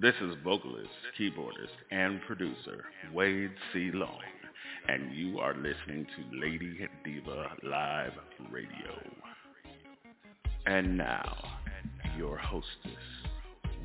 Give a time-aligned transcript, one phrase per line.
[0.00, 3.90] This is vocalist, keyboardist, and producer Wade C.
[3.92, 4.20] Long,
[4.86, 8.12] and you are listening to Lady Diva Live
[8.48, 8.94] Radio.
[10.66, 11.36] And now,
[12.16, 12.68] your hostess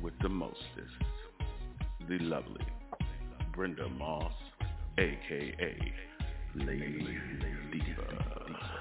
[0.00, 0.60] with the mostest,
[2.08, 2.66] the lovely
[3.52, 4.32] Brenda Moss,
[4.98, 5.76] aka
[6.54, 7.18] Lady
[7.72, 8.73] Diva.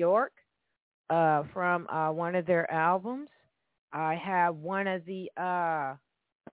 [0.00, 0.32] York
[1.10, 3.28] uh, from uh, one of their albums.
[3.92, 5.94] I have one of the uh,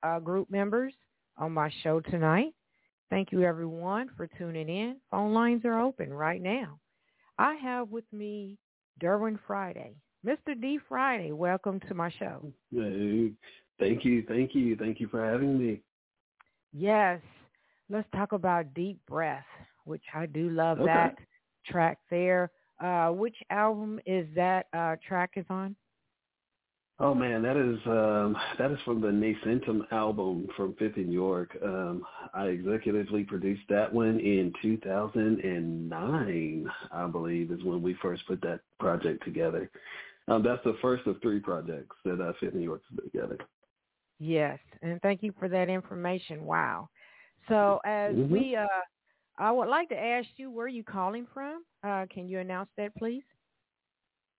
[0.06, 0.94] uh, group members
[1.38, 2.54] on my show tonight.
[3.10, 4.98] Thank you, everyone, for tuning in.
[5.12, 6.78] Phone lines are open right now.
[7.40, 8.58] I have with me
[9.02, 9.96] Derwin Friday.
[10.26, 10.60] Mr.
[10.60, 10.78] D.
[10.90, 12.52] Friday, welcome to my show.
[12.76, 13.32] Hey,
[13.80, 15.82] thank you, thank you, thank you for having me.
[16.74, 17.22] Yes,
[17.90, 19.46] let's talk about Deep Breath,
[19.86, 20.88] which I do love Okay.
[20.92, 21.16] that
[21.66, 22.52] track there.
[22.80, 25.76] Uh, which album is that uh, track is on?
[27.00, 31.56] Oh man, that is um, that is from the Nascentum album from Fifth and York.
[31.64, 32.04] Um,
[32.34, 38.62] I executively produced that one in 2009, I believe, is when we first put that
[38.80, 39.70] project together.
[40.28, 43.38] Um, that's the first of three projects that uh, Fifth and York put together.
[44.20, 46.46] Yes, and thank you for that information.
[46.46, 46.90] Wow.
[47.48, 48.30] So as Mhm.
[48.32, 48.68] we, uh,
[49.38, 51.64] I would like to ask you where are you calling from.
[51.84, 53.24] Uh, can you announce that, please?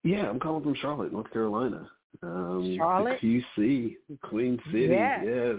[0.05, 1.89] Yeah, I'm calling from Charlotte, North Carolina.
[2.23, 3.19] Um, Charlotte?
[3.21, 4.89] the QC, Queen City.
[4.89, 5.21] Yes.
[5.25, 5.56] yes.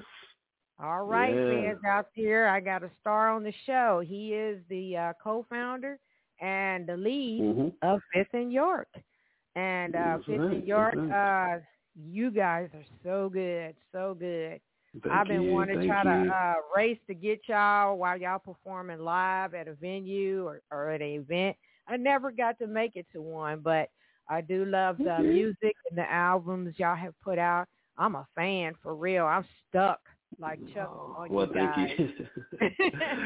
[0.81, 1.61] All right, Yeah.
[1.61, 4.01] fans out there, I got a star on the show.
[4.05, 5.99] He is the uh, co-founder
[6.41, 7.73] and the lead Mhm.
[7.81, 8.87] of Fifth and York.
[9.55, 11.59] And uh, Fifth right, and York, that's uh,
[11.95, 14.61] you guys are so good, so good.
[15.03, 16.03] Thank I've been you, wanting to try you.
[16.03, 20.89] to uh, race to get y'all while y'all performing live at a venue or, or
[20.89, 21.57] at an event.
[21.87, 23.89] I never got to make it to one, but
[24.29, 25.23] I do love the Okay.
[25.23, 27.67] music and the albums y'all have put out.
[27.97, 29.25] I'm a fan for real.
[29.25, 30.01] I'm stuck
[30.37, 31.89] like Chuck Oh, on well, you thank guys.
[31.97, 32.59] you.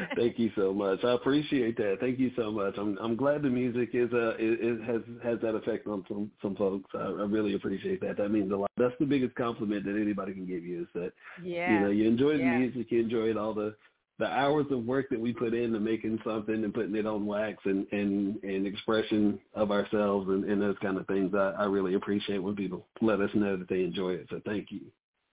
[0.15, 1.03] thank you so much.
[1.03, 1.97] I appreciate that.
[2.00, 2.75] Thank you so much.
[2.77, 6.31] I'm I'm glad the music is uh it, is has has that effect on some
[6.41, 6.89] some folks.
[6.95, 8.17] I, I really appreciate that.
[8.17, 8.71] That means a lot.
[8.77, 11.11] That's the biggest compliment that anybody can give you is that
[11.44, 11.73] Yeah.
[11.73, 12.57] you know you enjoy the yeah.
[12.57, 13.75] music, you enjoyed all the
[14.19, 17.57] the hours of work that we put into making something and putting it on wax
[17.65, 21.33] and and and expression of ourselves and, and those kind of things.
[21.35, 24.27] I, I really appreciate when people let us know that they enjoy it.
[24.29, 24.81] So thank you.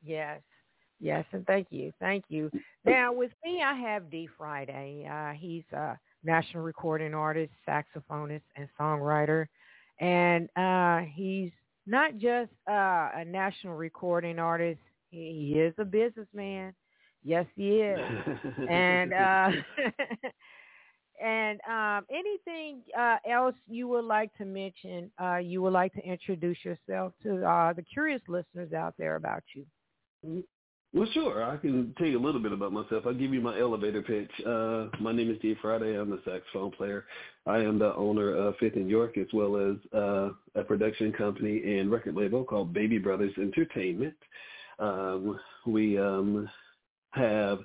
[0.02, 0.40] Yes.
[1.00, 1.93] Yes, and thank you.
[1.99, 2.50] Thank you.
[2.85, 4.29] Now, with me, I have D.
[4.37, 5.08] Friday.
[5.11, 9.47] Uh, he's a national recording artist, saxophonist, and songwriter.
[9.99, 11.50] And uh, he's
[11.87, 14.81] not just uh, a national recording artist.
[15.11, 16.75] He, he is a businessman.
[17.25, 17.99] Yes, he is.
[18.69, 19.50] and uh,
[21.23, 25.11] and um, anything uh, else you would like to mention?
[25.23, 29.43] Uh, you would like to introduce yourself to uh, the curious listeners out there about
[29.55, 30.44] you.
[30.92, 31.44] Well, sure.
[31.44, 33.04] I can tell you a little bit about myself.
[33.06, 34.31] I'll give you my elevator pitch.
[34.44, 35.54] Uh, my name is D.
[35.62, 35.94] Friday.
[35.94, 37.04] I'm a saxophone player.
[37.46, 41.78] I am the owner of Fifth and York, as well as uh, a production company
[41.78, 44.16] and record label called Baby Brothers Entertainment.
[44.81, 46.50] Um, we um,
[47.12, 47.60] have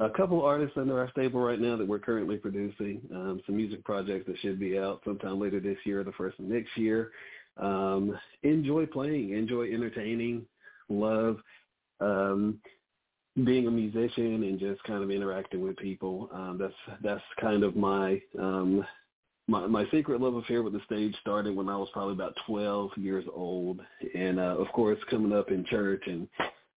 [0.00, 3.00] a couple artists under our stable right now that we're currently producing.
[3.14, 6.40] Um, some music projects that should be out sometime later this year, or the first
[6.40, 7.12] of next year.
[7.56, 10.44] Um, enjoy playing, enjoy entertaining,
[10.88, 11.38] love
[12.04, 12.60] um,
[13.44, 16.30] being a musician and just kind of interacting with people.
[16.32, 18.84] Um, that's that's kind of my um,
[19.48, 22.90] my my secret love affair with the stage started when I was probably about 12
[22.96, 23.80] years old,
[24.14, 26.28] and uh, of course coming up in church and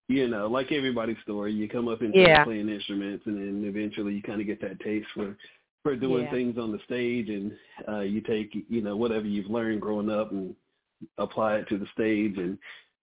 [0.09, 2.44] you know like everybody's story, you come up in church Yeah.
[2.44, 5.38] playing instruments and then eventually you kind of get that taste for
[5.83, 6.31] for doing Yeah.
[6.31, 7.51] things on the stage and
[7.88, 10.56] uh, you take you know whatever you've learned growing up and
[11.19, 12.57] apply it to the stage and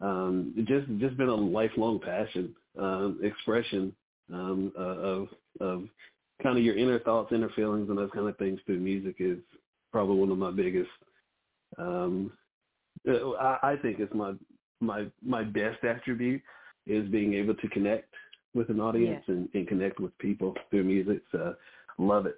[0.04, 3.92] um it just just been a lifelong passion um expression
[4.32, 5.28] um uh, of
[5.60, 5.84] of
[6.42, 9.38] kind of your inner thoughts inner feelings and those kind of things through music is
[9.92, 10.90] probably one of my biggest
[11.78, 12.32] um
[13.08, 14.34] uh, I, I think it's my
[14.80, 16.42] my my best attribute
[16.86, 18.12] is being able to connect
[18.54, 21.54] with an audience and, and connect with people through music so
[21.98, 22.36] love it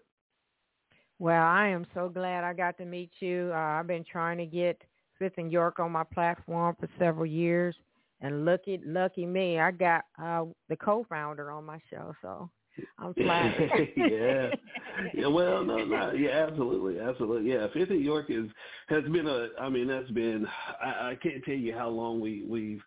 [1.18, 3.50] Well, I am so glad I got to meet you.
[3.52, 4.80] Uh, I've been trying to get
[5.18, 7.74] Fifth and York on my platform for several years,
[8.20, 12.50] and lucky, lucky me, I got uh, the co-founder on my show, so
[12.98, 13.88] I'm flattered.
[13.96, 14.48] yeah.
[15.14, 17.66] Yeah, well, no, no, yeah, absolutely, absolutely, yeah.
[17.74, 18.46] Fifth and York is
[18.88, 19.48] has been a.
[19.60, 20.46] I mean, that's been.
[20.82, 22.82] I, I can't tell you how long we we've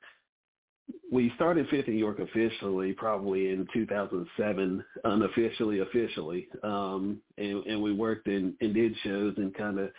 [1.11, 7.93] we started Fifth and York officially probably in 2007, unofficially, officially, um, and and we
[7.93, 9.91] worked and, and did shows and kind of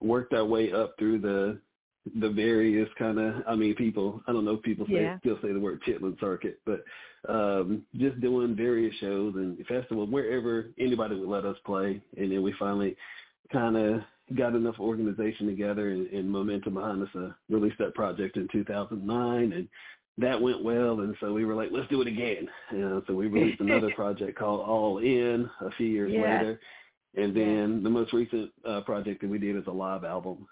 [0.00, 1.58] worked our way up through the
[2.20, 3.42] the various kind of.
[3.46, 4.22] I mean, people.
[4.26, 5.18] I don't know if people say Yeah.
[5.18, 6.84] still say the word Chitlin circuit, but
[7.28, 12.42] um, just doing various shows and festivals wherever anybody would let us play, and then
[12.42, 12.96] we finally
[13.52, 14.02] kind of
[14.36, 19.52] got enough organization together and, and momentum behind us to release that project in 2009,
[19.52, 19.68] and
[20.18, 22.48] that went well, and so we were like, let's do it again.
[22.72, 26.22] You know, so we released another project called All In a few years Yes.
[26.22, 26.60] later,
[27.16, 30.46] and then the most recent uh, project that we did is a live album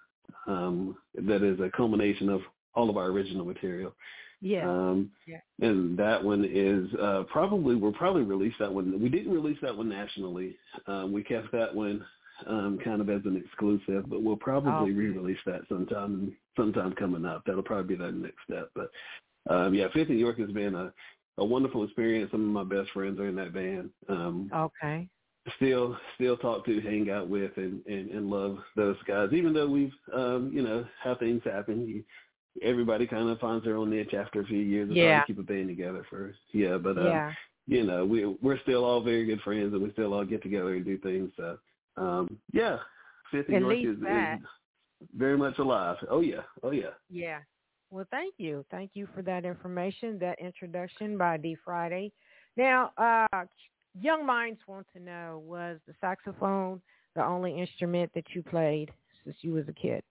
[0.47, 2.41] um, that is a culmination of
[2.75, 3.95] all of our original material.
[4.41, 5.39] yeah, Um, Yeah.
[5.61, 9.01] And that one is uh, probably we'll probably release that one.
[9.01, 10.57] We didn't release that one nationally.
[10.87, 12.05] Um, we kept that one
[12.47, 14.93] um, kind of as an exclusive, but we'll probably Okay.
[14.93, 17.45] re-release that sometime sometime coming up.
[17.47, 18.71] That'll probably be the next step.
[18.75, 18.91] But
[19.49, 20.93] um, yeah, Fifth and York has been a,
[21.39, 22.33] a wonderful experience.
[22.33, 23.91] Some of my best friends are in that band.
[24.09, 25.09] Um, okay,
[25.57, 29.29] still still talk to, hang out with, and, and, and love those guys.
[29.33, 31.87] Even though we've, um, you know, how things happen.
[31.87, 32.05] You,
[32.63, 35.39] everybody kind of finds their own niche after a few years of trying to keep
[35.39, 36.39] a band together first.
[36.53, 37.33] Yeah, but um, yeah,
[37.67, 40.75] you know, we we're still all very good friends, and we still all get together
[40.75, 41.31] and do things.
[41.37, 41.59] So
[41.97, 42.79] um, yeah,
[43.31, 44.41] Fifth and York least is,
[45.17, 45.97] very much alive.
[46.09, 46.95] Oh yeah, oh yeah.
[47.11, 47.39] yeah.
[47.91, 52.13] Well, thank you, thank you for that information, that introduction by D Friday.
[52.57, 53.45] Now, uh,
[54.01, 56.81] young minds want to know: was the saxophone
[57.15, 58.91] the only instrument that you played
[59.25, 60.03] since you was a kid?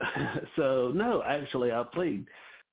[0.56, 2.26] so no, actually, I played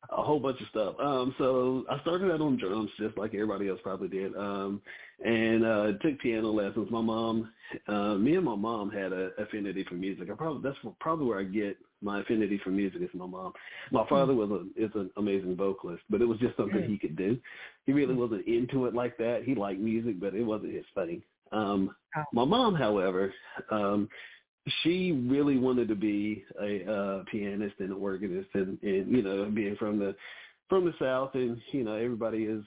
[0.10, 0.96] a whole bunch of stuff.
[1.00, 4.82] Um, so I started out on drums, just like everybody else probably did, um,
[5.24, 6.90] and uh, took piano lessons.
[6.90, 7.52] My mom,
[7.88, 10.30] uh, me and my mom had a affinity for music.
[10.32, 13.54] I probably that's probably where I get my affinity for music is my mom.
[13.92, 17.16] My father was a is an amazing vocalist, but it was just something he could
[17.16, 17.38] do.
[17.86, 19.44] He really wasn't into it like that.
[19.46, 21.22] He liked music, but it wasn't his thing.
[21.52, 22.24] Um, oh.
[22.34, 23.34] My mom, however,
[23.70, 24.10] um,
[24.84, 29.50] she really wanted to be a uh, pianist and an organist, and, and you know,
[29.50, 30.16] being from the
[30.70, 32.64] from the South, and you know, everybody is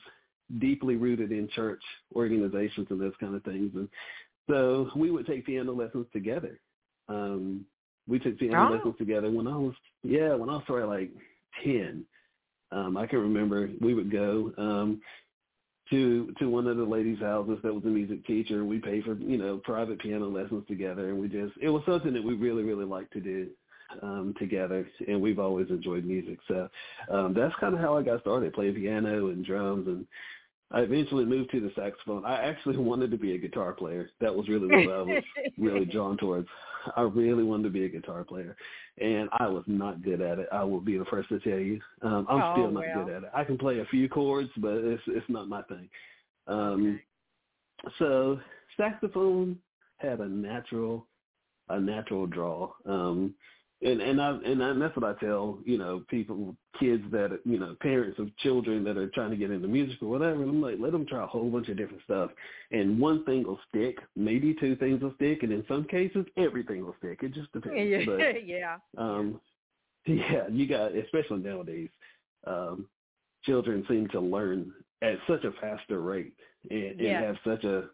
[0.59, 1.83] deeply rooted in church
[2.15, 3.89] organizations and those kind of things, and
[4.51, 6.61] so we would take piano lessons together.
[7.09, 7.65] Um,
[8.09, 8.77] we took piano oh.
[8.77, 11.11] lessons together when I was yeah when I was probably like
[11.63, 12.05] ten.
[12.73, 14.53] Um, I can remember we would go.
[14.59, 15.01] Um,
[15.91, 18.65] to to one of the ladies' houses that was a music teacher.
[18.65, 22.13] We paid for you know private piano lessons together, and we just it was something
[22.13, 23.49] that we really really liked to do
[24.03, 26.39] um, together, and we've always enjoyed music.
[26.49, 26.69] So
[27.11, 30.07] um, that's kind of how I got started, playing piano and drums, and
[30.71, 32.25] I eventually moved to the saxophone.
[32.25, 34.11] I actually wanted to be a guitar player.
[34.21, 35.23] That was really what I was
[35.59, 36.49] really drawn towards.
[36.97, 38.57] I really wanted to be a guitar player,
[39.01, 40.49] and I was not good at it.
[40.53, 41.81] I will be the first to tell you.
[42.03, 43.05] Um, I'm oh, still not well.
[43.05, 43.31] good at it.
[43.35, 45.89] I can play a few chords, but it's it's not my thing.
[46.47, 47.01] Um,
[47.85, 47.93] okay.
[47.99, 48.41] So
[48.77, 49.59] saxophone
[49.99, 51.07] had a natural
[51.69, 52.73] a natural draw.
[52.87, 53.35] Um,
[53.85, 57.39] and and I and, I, and that's what I tell you know people, kids that
[57.45, 60.43] you know parents of children that are trying to get into music or whatever.
[60.43, 62.31] I'm like, let them try a whole bunch of different stuff,
[62.73, 66.85] and one thing will stick, maybe two things will stick, and in some cases everything
[66.85, 67.21] will stick.
[67.23, 67.77] It just depends.
[67.77, 68.77] Yeah, but, yeah.
[68.97, 69.41] Um,
[70.07, 71.91] yeah, you got especially nowadays.
[72.47, 72.87] Um,
[73.45, 74.73] children seem to learn
[75.03, 76.33] at such a faster rate
[76.71, 77.17] and, yeah.
[77.17, 77.85] and have such a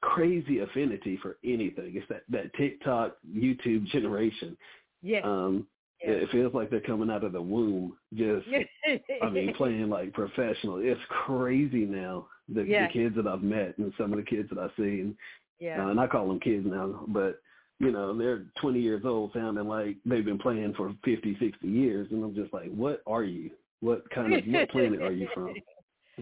[0.00, 1.92] crazy affinity for anything.
[1.94, 4.56] It's that that TikTok, YouTube generation
[5.02, 5.20] yeah.
[5.22, 5.66] Um,
[6.02, 6.10] yeah.
[6.12, 7.96] It feels like they're coming out of the womb.
[8.14, 8.46] Just,
[9.22, 10.78] I mean, playing like professional.
[10.78, 12.26] It's crazy now.
[12.48, 12.86] The, yeah.
[12.86, 15.16] the kids that I've met and some of the kids that I've seen.
[15.58, 15.84] Yeah.
[15.84, 17.40] Uh, and I call them kids now, but
[17.80, 22.08] you know, they're 20 years old sounding like they've been playing for 50, 60 years.
[22.10, 23.50] And I'm just like, what are you?
[23.80, 25.54] What kind of, what planet are you from?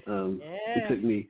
[0.06, 0.84] Um, yeah.
[0.84, 1.26] It took me,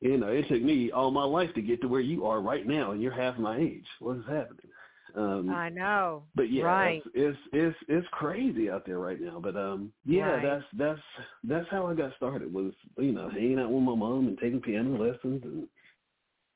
[0.00, 2.64] you know, it took me all my life to get to where you are right
[2.64, 3.84] now, and you're half my age.
[3.98, 4.70] What is happening?
[5.14, 6.24] Um, I know.
[6.34, 7.02] But yeah, right.
[7.04, 9.40] it's, it's it's it's crazy out there right now.
[9.42, 10.42] But um, yeah, right.
[10.42, 11.00] that's that's
[11.44, 12.52] that's how I got started.
[12.52, 15.66] Was you know hanging out with my mom and taking piano lessons, and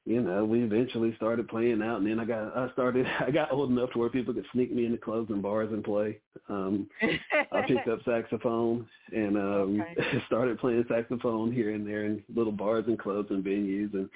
[0.04, 2.00] you know we eventually started playing out.
[2.00, 4.72] And then I got I started I got old enough to where people could sneak
[4.72, 6.18] me into clubs and bars and play.
[6.48, 6.88] Um,
[7.52, 10.22] I picked up saxophone and um, okay.
[10.26, 14.08] started playing saxophone here and there in little bars and clubs and venues and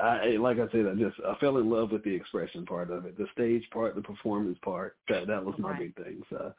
[0.00, 3.06] I like I said, I just I fell in love with the expression part of
[3.06, 4.96] it, the stage part, the performance part.
[5.08, 5.94] That that was my right.
[5.94, 6.22] big thing.
[6.30, 6.52] So,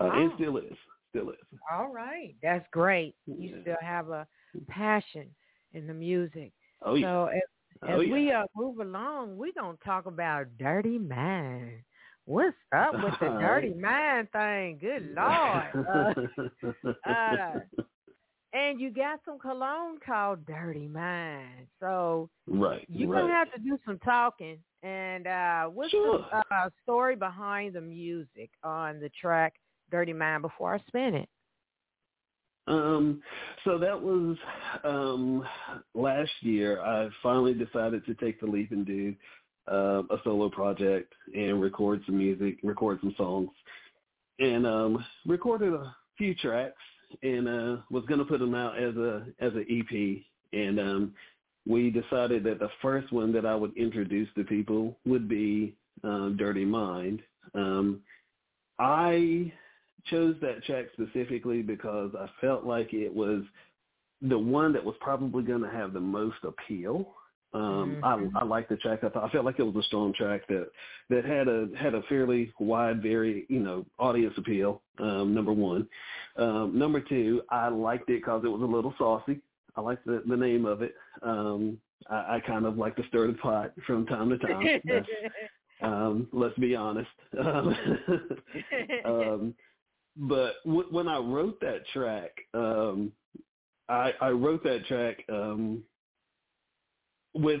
[0.00, 0.22] uh, wow.
[0.22, 0.76] and still is,
[1.10, 1.36] still is.
[1.72, 3.14] All right, that's great.
[3.26, 3.62] You yeah.
[3.62, 4.26] still have a
[4.68, 5.26] passion
[5.72, 6.52] in the music.
[6.82, 7.06] Oh yeah.
[7.06, 7.42] So as,
[7.82, 8.12] oh, as yeah.
[8.12, 11.82] we uh, move along, we're gonna talk about Dirty Mind.
[12.26, 14.78] What's up with the Dirty Mind thing?
[14.80, 16.18] Good lord.
[16.76, 17.60] Uh, uh,
[18.54, 21.66] and you got some cologne called Dirty Mind.
[21.80, 23.22] So right, you're right.
[23.22, 24.58] gonna have to do some talking.
[24.82, 26.24] And uh, what's sure.
[26.30, 29.54] the uh, story behind the music on the track
[29.90, 31.28] Dirty Mind before I spin it?
[32.66, 33.22] Um,
[33.64, 34.36] so that was
[34.84, 35.44] um,
[35.94, 36.80] last year.
[36.80, 39.14] I finally decided to take the leap and do
[39.70, 43.50] uh, a solo project and record some music, record some songs,
[44.38, 46.80] and um, recorded a few tracks
[47.22, 50.22] and uh, was going to put them out as a as an EP.
[50.52, 51.14] And um,
[51.66, 56.30] we decided that the first one that I would introduce to people would be uh,
[56.30, 57.22] Dirty Mind.
[57.54, 58.00] Um,
[58.78, 59.52] I
[60.06, 63.42] chose that track specifically because I felt like it was
[64.20, 67.14] the one that was probably going to have the most appeal
[67.54, 68.36] um, mm-hmm.
[68.36, 69.04] I, I like the track.
[69.04, 70.68] I thought I felt like it was a strong track that
[71.10, 74.82] that had a had a fairly wide, very you know audience appeal.
[74.98, 75.88] Um, number one,
[76.36, 79.40] um, number two, I liked it because it was a little saucy.
[79.76, 80.94] I liked the the name of it.
[81.22, 81.78] Um,
[82.10, 84.66] I, I kind of like to stir the pot from time to time.
[85.82, 87.10] um, let's be honest.
[87.38, 87.76] Um,
[89.04, 89.54] um,
[90.16, 93.12] but w- when I wrote that track, um,
[93.88, 95.24] I, I wrote that track.
[95.28, 95.82] Um,
[97.34, 97.60] with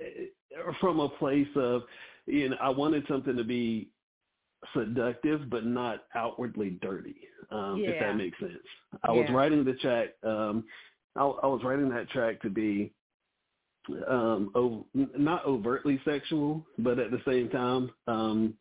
[0.80, 1.82] from a place of
[2.26, 3.90] you know I wanted something to be
[4.76, 7.16] seductive but not outwardly dirty.
[7.50, 7.90] Um, yeah.
[7.90, 8.52] If that makes sense.
[9.02, 9.20] I yeah.
[9.20, 10.08] was writing the track.
[10.22, 10.64] Um,
[11.16, 12.92] I, I was writing that track to be
[14.08, 18.54] um, ov- not overtly sexual, but at the same time, um,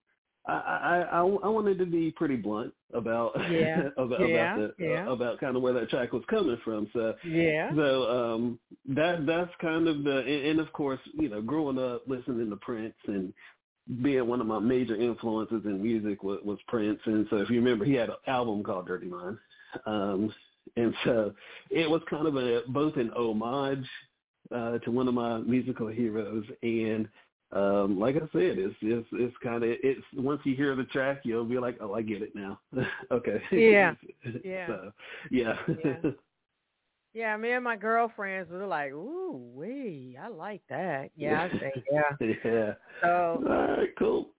[0.45, 3.83] I, I I wanted to be pretty blunt about yeah.
[3.97, 4.55] about yeah.
[4.55, 5.07] about, the, yeah.
[5.07, 6.89] uh, about kind of where that track was coming from.
[6.93, 7.71] So yeah.
[7.75, 8.59] So um
[8.89, 12.55] that that's kind of the and, and of course you know growing up listening to
[12.57, 13.33] Prince and
[14.01, 17.57] being one of my major influences in music was, was Prince and so if you
[17.57, 19.37] remember he had an album called Dirty Mind.
[19.85, 20.33] Um
[20.75, 21.33] and so
[21.69, 23.87] it was kind of a both an homage
[24.53, 27.07] uh, to one of my musical heroes and
[27.53, 31.21] um, like I said, it's it's it's kind of it's once you hear the track,
[31.23, 32.59] you'll be like, oh, I get it now.
[33.11, 33.41] okay.
[33.51, 33.93] Yeah.
[34.43, 34.67] Yeah.
[34.67, 34.91] so,
[35.31, 35.55] yeah.
[35.83, 35.95] yeah.
[37.13, 41.71] Yeah, me and my girlfriends were like, "Ooh, wee, I like that." Yeah, I say
[41.91, 42.35] yeah.
[42.43, 42.73] yeah.
[43.01, 43.43] So.
[43.47, 44.31] All right, cool.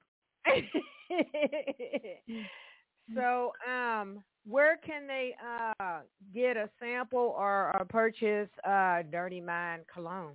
[3.14, 6.00] so, um, where can they uh
[6.34, 10.34] get a sample or, or purchase uh Dirty Mind cologne?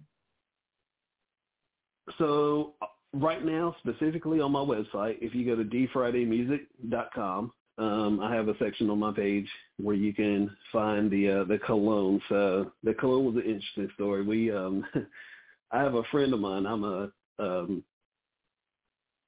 [2.18, 8.36] So uh, right now, specifically on my website, if you go to dfridaymusic.com, um, I
[8.36, 9.48] have a section on my page
[9.78, 12.22] where you can find the uh, the cologne.
[12.28, 14.24] So the cologne was an interesting story.
[14.24, 14.86] We, um,
[15.72, 16.66] I have a friend of mine.
[16.66, 17.84] I'm a, um,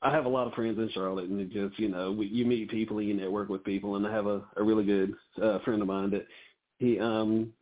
[0.01, 2.45] I have a lot of friends in Charlotte, and it just you know, we, you
[2.45, 3.95] meet people and you network with people.
[3.95, 6.27] And I have a, a really good uh, friend of mine that
[6.77, 7.53] he um,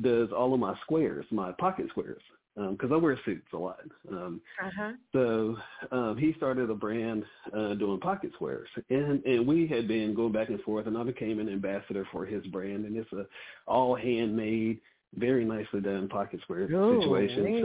[0.00, 2.22] does all of my squares, my pocket squares
[2.56, 3.80] because um, I wear suits a lot.
[4.10, 4.92] Um, uh-huh.
[5.12, 5.56] So
[5.92, 10.32] um, he started a brand uh, doing pocket squares, and and we had been going
[10.32, 13.26] back and forth, and I became an ambassador for his brand, and it's a
[13.66, 14.80] all handmade,
[15.14, 17.44] very nicely done pocket square Ooh, situation.
[17.44, 17.62] man.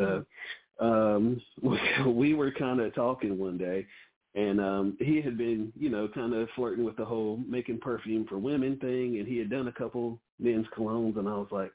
[0.80, 1.80] So um, we,
[2.12, 3.88] we were kind of talking one day.
[4.34, 8.26] And um he had been, you know, kind of flirting with the whole making perfume
[8.30, 11.74] for women thing, and he had done a couple men's colognes, and I was like,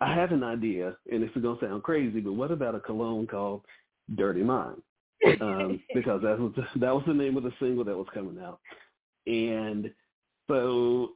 [0.00, 3.26] I have an idea, and it's going to sound crazy, but what about a cologne
[3.26, 3.62] called
[4.16, 4.80] Dirty Mind?
[5.40, 8.60] Um, because that was that was the name of the single that was coming out,
[9.26, 9.90] and
[10.48, 11.10] so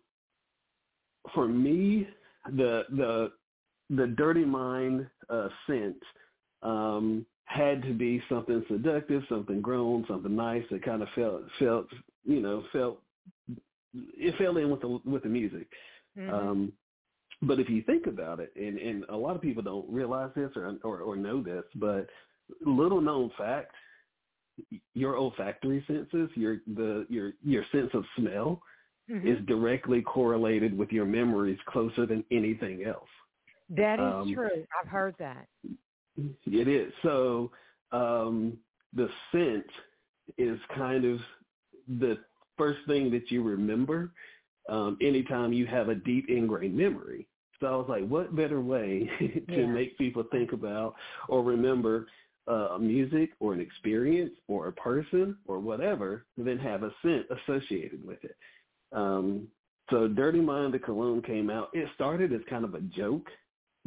[1.34, 2.08] for me,
[2.56, 3.32] the the
[3.90, 6.02] the Dirty Mind uh, scent
[6.62, 11.86] um, had to be something seductive, something grown, something nice that kind of felt felt
[12.24, 13.00] you know felt
[13.94, 15.68] it fell in with the with the music.
[16.18, 16.34] Mm-hmm.
[16.34, 16.72] Um,
[17.42, 20.50] but if you think about it, and, and a lot of people don't realize this
[20.56, 22.06] or, or, or know this, but
[22.64, 23.72] little known fact,
[24.94, 28.62] your olfactory senses, your the your your sense of smell,
[29.11, 29.26] Mhm.
[29.26, 33.09] is directly correlated with your memories closer than anything else.
[33.70, 34.64] That is um, true.
[34.81, 35.48] I've heard that.
[36.46, 36.92] It is.
[37.02, 37.50] So
[37.90, 38.59] um,
[38.92, 39.66] the scent
[40.38, 41.18] is kind of
[41.88, 42.18] the
[42.57, 44.12] first thing that you remember
[44.68, 47.27] um, anytime you have a deep ingrained memory.
[47.61, 49.09] So I was like, what better way
[49.48, 49.66] to Yeah.
[49.66, 50.94] make people think about
[51.29, 52.07] or remember
[52.48, 58.05] uh, music or an experience or a person or whatever than have a scent associated
[58.05, 58.37] with it.
[58.92, 59.46] Um,
[59.90, 61.70] so Dirty Mind, the cologne came out.
[61.72, 63.27] It started as kind of a joke,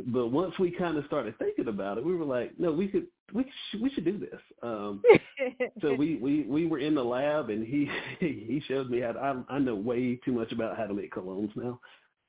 [0.07, 3.07] but once we kind of started thinking about it, we were like, no, we could,
[3.33, 4.41] we should, we should do this.
[4.61, 5.01] Um,
[5.81, 9.19] so we, we, we were in the lab and he, he showed me how to,
[9.19, 11.79] I, I know way too much about how to make colognes now.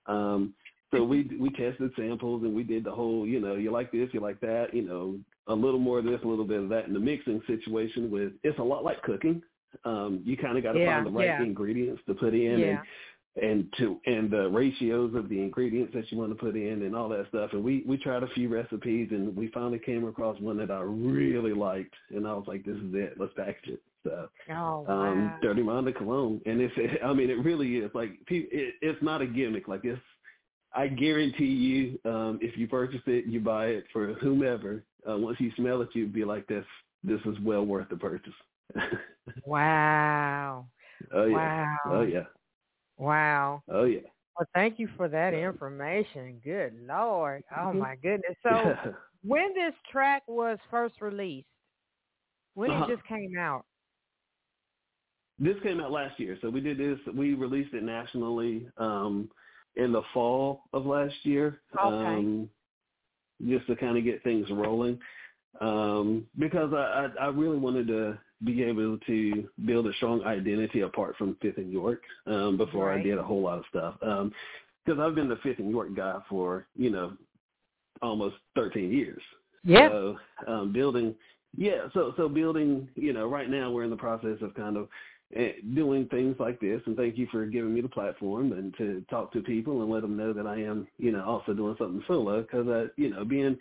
[0.07, 0.55] Um,
[0.95, 4.09] so we, we tested samples and we did the whole, you know, you like this,
[4.13, 6.87] you like that, you know, a little more of this, a little bit of that
[6.87, 9.43] in the mixing situation with, it's a lot like cooking.
[9.85, 11.43] Um, you kind of got to Yeah, find the right yeah.
[11.43, 12.67] ingredients to put in yeah.
[12.67, 12.79] and,
[13.41, 16.97] and to, and the ratios of the ingredients that you want to put in and
[16.97, 17.51] all that stuff.
[17.53, 20.81] And we, we tried a few recipes and we finally came across one that I
[20.81, 21.95] really liked.
[22.11, 23.15] And I was like, this is it.
[23.19, 23.83] Let's package it.
[24.05, 25.13] So, Oh wow.
[25.13, 26.41] um, Dirty Mind of Cologne.
[26.47, 29.69] And it's, I mean, it really is like, it, it's not a gimmick.
[29.69, 30.01] Like it's,
[30.75, 34.83] I guarantee you, um, if you purchase it, you buy it for whomever.
[35.09, 36.65] Uh, once you smell it, you'd be like, "This,
[37.03, 38.35] this is well worth the purchase."
[39.45, 40.67] Wow.
[41.15, 41.79] oh yeah, Wow.
[41.87, 42.25] oh yeah,
[42.99, 43.63] Wow.
[43.71, 44.01] oh yeah.
[44.39, 46.41] Well, thank you for that information.
[46.45, 47.43] Good Lord.
[47.53, 47.79] Oh Mhm.
[47.81, 48.37] my goodness.
[48.43, 48.77] So
[49.25, 51.49] when this track was first released,
[52.55, 52.85] when Uh-huh.
[52.85, 53.65] it just came out.
[55.39, 56.99] this came out last year, so we did this.
[57.15, 59.31] We released it nationally um,
[59.77, 62.05] in the fall of last year, Okay.
[62.05, 62.51] um,
[63.47, 64.99] just to kind of get things rolling.
[65.61, 70.83] Um, because I, I, I really wanted to be able to build a strong identity
[70.83, 73.95] apart from Fifth and York um, before I did a whole lot of stuff.
[74.01, 77.13] Because I've been the Fifth and York guy for you know
[78.03, 79.23] almost 13 years.
[79.65, 79.89] Yeah.
[79.89, 81.15] So um, building,
[81.57, 81.89] yeah.
[81.95, 84.89] So so building, you know, right now we're in the process of kind of
[85.35, 86.81] eh, doing things like this.
[86.87, 90.03] And thank you for giving me the platform and to talk to people and let
[90.03, 93.25] them know that I am, you know, also doing something solo because, uh, you know,
[93.25, 93.59] being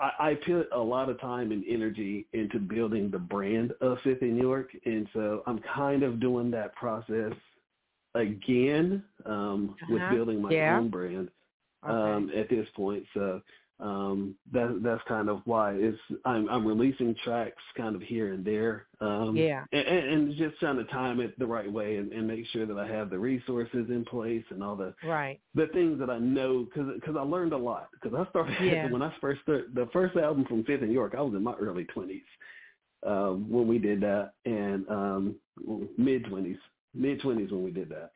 [0.00, 4.22] I, I put a lot of time and energy into building the brand of Fifth
[4.22, 7.32] and York, and so I'm kind of doing that process
[8.14, 9.94] again um, uh-huh.
[9.94, 10.78] with building my yeah.
[10.78, 11.28] own brand
[11.82, 12.40] um, okay.
[12.40, 13.04] at this point.
[13.14, 13.40] So
[13.80, 18.44] um, that that's kind of why it's I'm I'm releasing tracks kind of here and
[18.44, 18.86] there.
[19.00, 22.44] Um, yeah, and, and just trying to time it the right way and, and make
[22.48, 26.10] sure that I have the resources in place and all the right the things that
[26.10, 28.90] I know because because I learned a lot because I started yeah.
[28.90, 31.54] when I first started the first album from Fifth and York I was in my
[31.54, 32.22] early twenties
[33.06, 35.36] um, when we did that and um,
[35.96, 36.58] mid twenties
[36.94, 38.10] mid twenties when we did that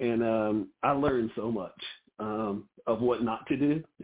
[0.00, 1.78] and um, I learned so much
[2.18, 3.82] um, of what not to do.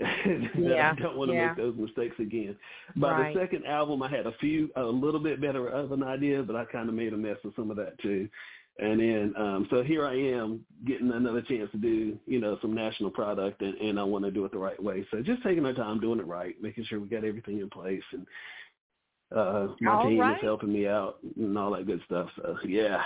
[0.58, 0.92] yeah.
[0.96, 1.48] I don't want to yeah.
[1.48, 2.56] make those mistakes again.
[2.96, 3.34] By right.
[3.34, 6.56] the second album, I had a few, a little bit better of an idea, but
[6.56, 8.28] I kind of made a mess of some of that too.
[8.78, 12.74] And then, um, so here I am getting another chance to do, you know, some
[12.74, 15.06] national product and, and I want to do it the right way.
[15.10, 18.02] So just taking our time doing it right, making sure we got everything in place
[18.12, 18.26] and,
[19.36, 20.36] uh, my all team right.
[20.36, 22.28] is helping me out and all that good stuff.
[22.36, 23.02] So yeah.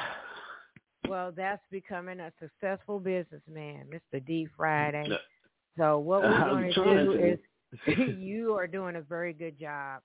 [1.15, 4.27] Well, that's becoming a successful businessman, Mr.
[4.27, 5.17] D mm, Friday.
[5.79, 7.39] So what we're going to do is
[8.19, 10.01] you are doing a very good job.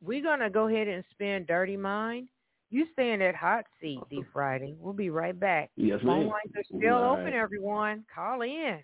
[0.00, 2.28] We're going to go ahead and spin Dirty Mind.
[2.70, 4.76] You stay in that hot seat, D Friday.
[4.78, 5.72] We'll be right back.
[5.74, 6.28] Yes, Phone ma'am.
[6.28, 7.20] lines are still right.
[7.20, 8.04] open, everyone.
[8.14, 8.78] Call in.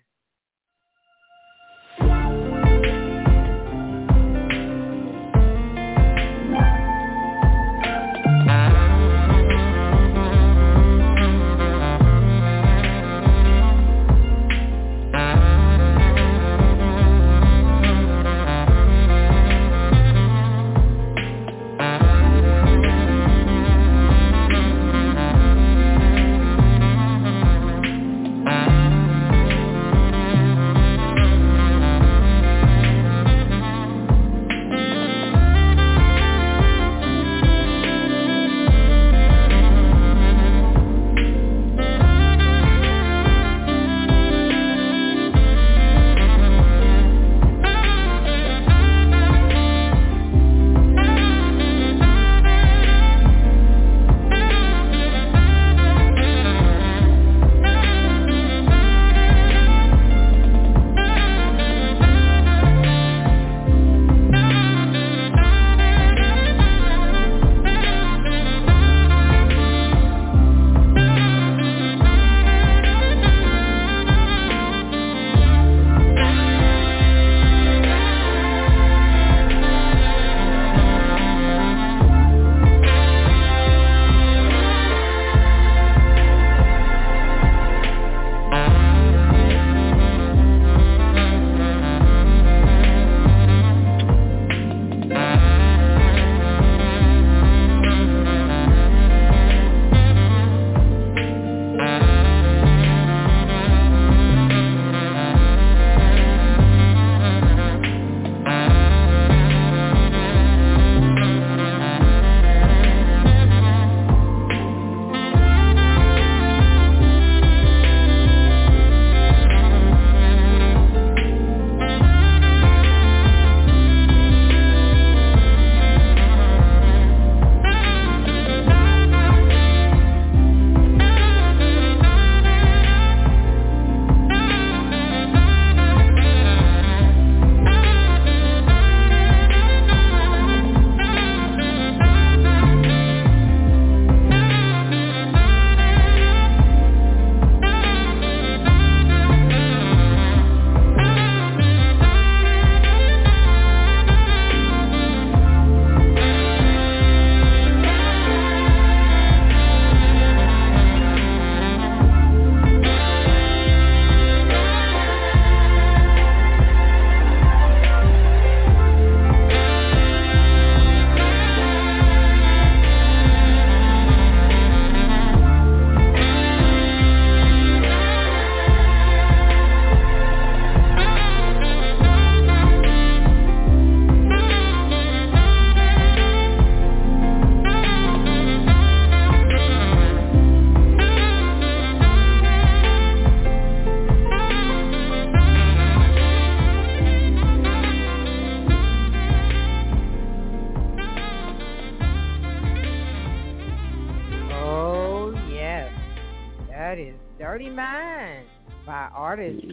[209.33, 209.65] artist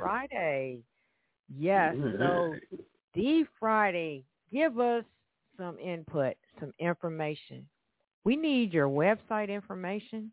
[0.00, 0.78] Friday.
[1.56, 2.54] Yes, so
[3.14, 5.04] D Friday, give us
[5.56, 7.66] some input, some information.
[8.24, 10.30] We need your website information,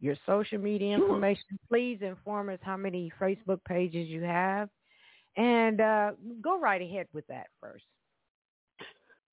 [0.00, 1.58] your social media information.
[1.68, 4.68] Please inform us how many Facebook pages you have,
[5.36, 6.10] and uh,
[6.42, 7.84] go right ahead with that first.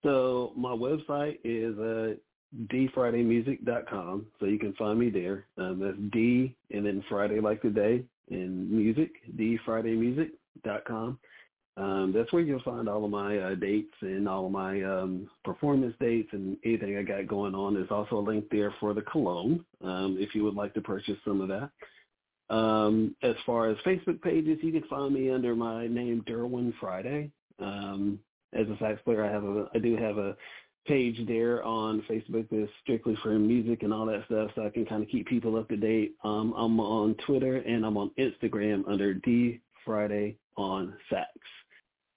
[0.03, 2.15] So my website is uh,
[2.67, 5.45] dfridaymusic.com, so you can find me there.
[5.57, 11.19] Um, that's D and then Friday like the day and music, dfridaymusic.com.
[11.77, 15.29] Um, that's where you'll find all of my uh, dates and all of my um,
[15.45, 17.75] performance dates and anything I got going on.
[17.75, 21.17] There's also a link there for the cologne um, if you would like to purchase
[21.23, 21.69] some of that.
[22.49, 27.29] Um, as far as Facebook pages, you can find me under my name Derwin Friday.
[27.59, 28.19] Um,
[28.53, 30.35] as a sax player, I have a I do have a
[30.87, 34.85] page there on Facebook that's strictly for music and all that stuff, so I can
[34.85, 36.15] kind of keep people up to date.
[36.23, 41.29] Um, I'm on Twitter and I'm on Instagram under D Friday on Sax.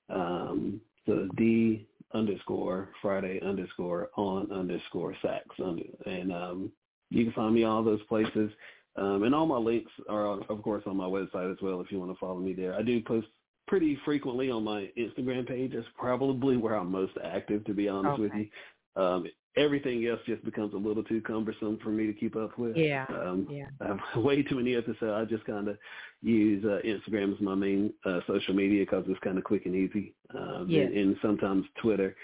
[0.09, 6.73] Um, so D underscore Friday underscore on underscore sax under, and um,
[7.11, 8.51] you can find me all those places.
[8.97, 12.01] Um, and all my links are, of course, on my website as well if you
[12.01, 12.75] want to follow me there.
[12.75, 13.29] I do post
[13.71, 15.71] pretty frequently on my Instagram page.
[15.73, 18.23] That's probably where I'm most active, to be honest okay.
[18.23, 19.03] with you.
[19.03, 22.77] Um, everything else just becomes a little too cumbersome for me to keep up with.
[22.77, 23.07] Yeah.
[23.09, 23.67] Um, yeah.
[23.81, 25.13] I have way too many episodes.
[25.15, 25.79] I just kind of
[26.21, 29.77] use uh, Instagram as my main uh, social media because it's kind of quick and
[29.77, 30.15] easy.
[30.37, 30.83] Um, yeah.
[30.83, 32.17] and, and sometimes Twitter.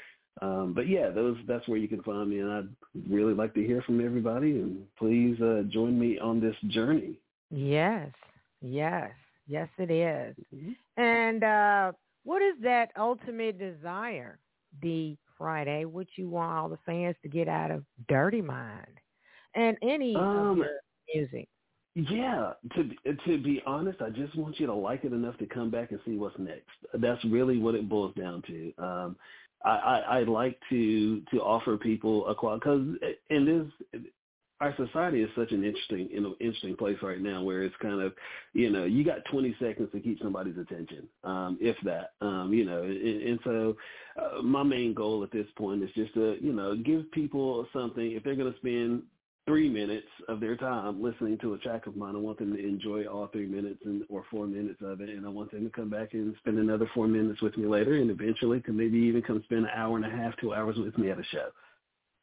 [0.43, 2.69] Um, but yeah, those that's where you can find me, and I'd
[3.09, 4.51] really like to hear from everybody.
[4.51, 7.19] And please uh, join me on this journey.
[7.51, 8.11] Yes,
[8.61, 9.13] yes,
[9.47, 10.37] yes, it is.
[10.55, 11.01] Mm-hmm.
[11.01, 11.93] And uh,
[12.25, 14.39] what is that ultimate desire,
[14.81, 15.85] D Friday?
[15.85, 19.01] What you want all the fans to get out of Dirty Mind
[19.55, 20.71] and any um, of your
[21.15, 21.49] music?
[21.95, 25.71] Yeah, to to be honest, I just want you to like it enough to come
[25.71, 26.69] back and see what's next.
[26.95, 28.73] That's really what it boils down to.
[28.77, 29.17] Um,
[29.65, 34.03] I, I, I like to to offer people a quality because in this
[34.61, 38.01] our society is such an interesting you know interesting place right now where it's kind
[38.01, 38.13] of
[38.53, 42.65] you know you got 20 seconds to keep somebody's attention um if that um you
[42.65, 43.77] know and, and so
[44.21, 48.13] uh, my main goal at this point is just to you know give people something
[48.13, 49.03] if they're going to spend
[49.47, 52.17] three minutes of their time listening to a track of mine.
[52.17, 55.25] I want them to enjoy all three minutes and or four minutes of it, and
[55.25, 58.11] I want them to come back and spend another four minutes with me later, and
[58.11, 61.11] eventually to maybe even come spend an hour and a half, two hours with me
[61.11, 61.49] at a show.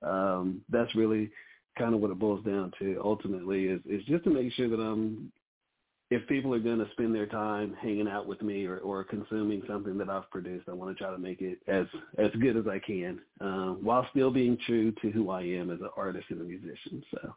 [0.06, 1.32] Um, that's really
[1.78, 3.00] kind of what it boils down to.
[3.04, 5.32] Ultimately, is is just to make sure that I'm
[6.14, 9.64] if people are going to spend their time hanging out with me or, or consuming
[9.68, 12.68] something that I've produced, I want to try to make it as as good as
[12.68, 16.42] I can, um, while still being true to who I am as an artist and
[16.42, 17.04] a musician.
[17.12, 17.36] So.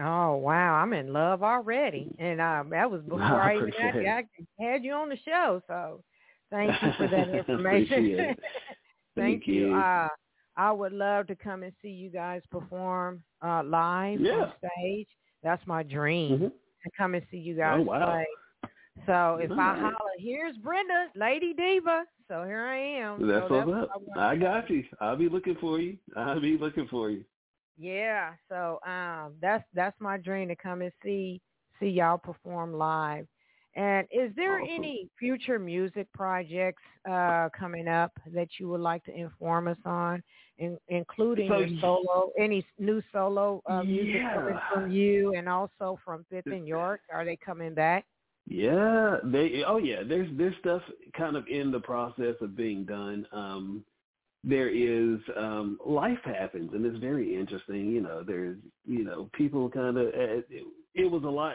[0.00, 4.06] Oh wow, I'm in love already, and um, that was before I, I even had,
[4.06, 5.60] I had you on the show.
[5.66, 6.02] So,
[6.50, 8.06] thank you for that information.
[8.14, 8.38] thank,
[9.16, 9.70] thank, you.
[9.70, 9.76] you.
[9.76, 10.08] Uh,
[10.58, 14.32] I would love to come and see you guys perform uh, live yeah.
[14.32, 15.08] on stage.
[15.42, 16.32] That's my dream.
[16.32, 16.48] Mm-hmm
[16.84, 18.06] to come and see you guys oh, wow.
[18.06, 18.70] play.
[19.06, 22.04] So if All I holler, here's Brenda, Lady Diva.
[22.26, 23.26] So here I am.
[23.26, 24.02] That's so what's up.
[24.16, 24.84] I, I got you.
[25.00, 25.96] I'll be looking for you.
[26.16, 27.24] I'll be looking for you.
[27.78, 28.32] Yeah.
[28.48, 31.40] So um, that's that's my dream to come and see
[31.80, 33.26] see y'all perform live.
[33.78, 34.74] And is there awesome.
[34.74, 40.20] any future music projects uh, coming up that you would like to inform us on,
[40.58, 44.34] in, including so, your solo, any new solo uh, music yeah.
[44.34, 47.02] coming from you, and also from Fifth and York?
[47.12, 48.04] Are they coming back?
[48.48, 49.62] Yeah, they.
[49.64, 50.82] Oh yeah, there's there's stuff
[51.16, 53.28] kind of in the process of being done.
[53.30, 53.84] Um,
[54.42, 57.92] there is um, life happens, and it's very interesting.
[57.92, 60.08] You know, there's you know people kind of.
[60.08, 60.48] It,
[60.96, 61.54] it was a lot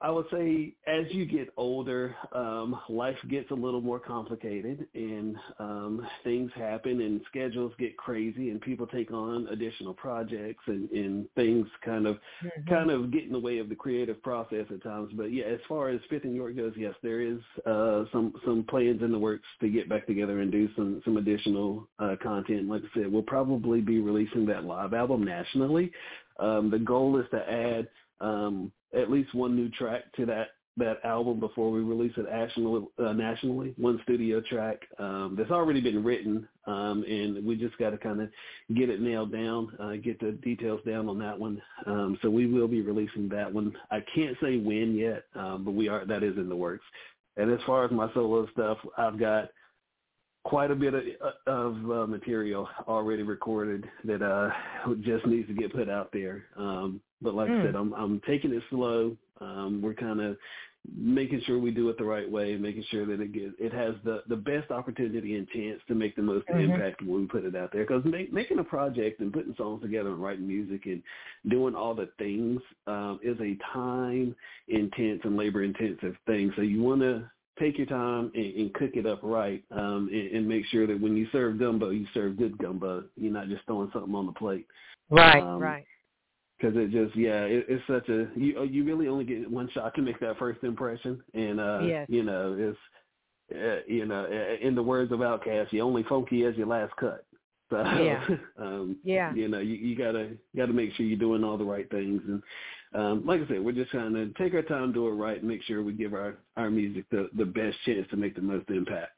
[0.00, 5.36] I would say as you get older, um, life gets a little more complicated and
[5.58, 11.28] um, things happen and schedules get crazy and people take on additional projects and, and
[11.34, 12.72] things kind of mm-hmm.
[12.72, 15.10] kind of get in the way of the creative process at times.
[15.16, 18.64] But yeah, as far as Fifth and York goes, yes, there is uh, some some
[18.68, 22.68] plans in the works to get back together and do some some additional uh, content.
[22.68, 25.90] Like I said, we'll probably be releasing that live album nationally.
[26.38, 27.88] Um, the goal is to add
[28.20, 30.48] um, at least one new track to that
[30.78, 32.86] that album before we release it nationally.
[32.98, 37.90] Uh, nationally, one studio track um, that's already been written, um, and we just got
[37.90, 38.28] to kind of
[38.76, 41.60] get it nailed down, uh, get the details down on that one.
[41.86, 43.76] Um, so we will be releasing that one.
[43.90, 46.84] I can't say when yet, um, but we are that is in the works.
[47.36, 49.50] And as far as my solo stuff, I've got
[50.44, 51.02] quite a bit of,
[51.46, 54.50] of uh, material already recorded that uh,
[55.02, 56.46] just needs to get put out there.
[56.56, 57.60] Um, but like Mm.
[57.60, 59.16] I said, I'm I'm taking it slow.
[59.40, 60.36] Um, we're kind of
[60.96, 63.94] making sure we do it the right way, making sure that it gets, it has
[64.04, 66.70] the the best opportunity and chance to make the most mm-hmm.
[66.72, 67.84] impact when we put it out there.
[67.84, 71.02] Because make, making a project and putting songs together and writing music and
[71.50, 74.34] doing all the things um, is a time
[74.68, 76.52] intense and labor intensive thing.
[76.56, 80.30] So you want to take your time and, and cook it up right, um, and,
[80.36, 83.04] and make sure that when you serve gumbo, you serve good gumbo.
[83.16, 84.66] You're not just throwing something on the plate.
[85.10, 85.84] Right, um, right
[86.58, 89.94] because it just yeah it, it's such a you you really only get one shot
[89.94, 91.22] to make that first impression.
[91.34, 92.06] And uh yes.
[92.08, 92.78] you know it's
[93.54, 94.26] uh, you know
[94.60, 97.24] in the words of Outkast you only funky as your last cut.
[97.70, 98.24] So yeah.
[98.58, 99.32] um yeah.
[99.34, 102.22] you know you, you gotta gotta make sure you're doing all the right things.
[102.26, 102.42] And
[102.94, 105.48] um like I said we're just trying to take our time do it right and
[105.48, 108.68] make sure we give our our music the the best chance to make the most
[108.68, 109.12] impact.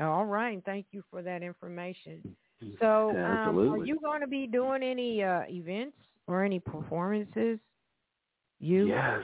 [0.00, 0.60] All right.
[0.64, 2.36] Thank you for that information.
[2.80, 7.58] So um, are you going to be doing any uh events or any performances?
[8.60, 8.86] You?
[8.86, 9.20] Yes.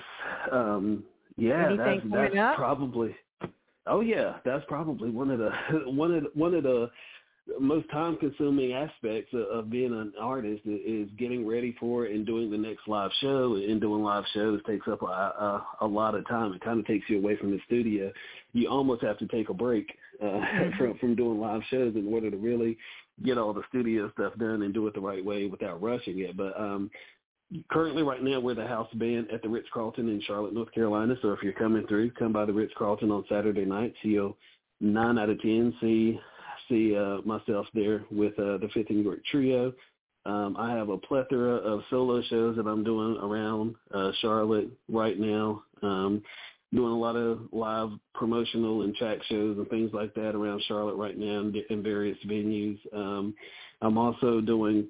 [0.52, 1.04] Um,
[1.36, 3.14] yeah, Anything that's, that's probably.
[3.86, 5.50] Oh yeah, that's probably one of the
[5.86, 6.90] one of the, one of the
[7.58, 12.26] most time consuming aspects of, of being an artist is getting ready for it and
[12.26, 16.14] doing the next live show and doing live shows takes up a, a, a lot
[16.14, 16.52] of time.
[16.52, 18.12] It kind of takes you away from the studio.
[18.52, 19.90] You almost have to take a break
[20.22, 20.40] uh,
[20.78, 22.76] from from doing live shows in order to really
[23.24, 26.36] get all the studio stuff done and do it the right way without rushing it.
[26.36, 26.90] But um
[27.70, 31.14] currently right now we're the house band at the Ritz Carlton in Charlotte, North Carolina.
[31.20, 33.94] So if you're coming through, come by the Ritz Carlton on Saturday night.
[34.02, 34.36] So you'll
[34.80, 36.18] nine out of ten see
[36.68, 39.72] see uh myself there with uh the Fifth and York Trio.
[40.26, 45.18] Um, I have a plethora of solo shows that I'm doing around uh, Charlotte right
[45.18, 45.62] now.
[45.82, 46.22] Um,
[46.74, 50.96] doing a lot of live promotional and track shows and things like that around Charlotte
[50.96, 52.78] right now in, in various venues.
[52.94, 53.34] Um,
[53.82, 54.86] I'm also doing.